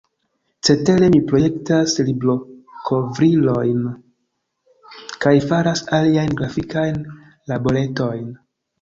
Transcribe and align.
Cetere 0.69 1.09
mi 1.15 1.19
projektas 1.31 1.93
librokovrilojn 2.07 3.85
kaj 5.27 5.37
faras 5.53 5.87
aliajn 6.01 6.37
grafikajn 6.43 7.03
laboretojn. 7.55 8.31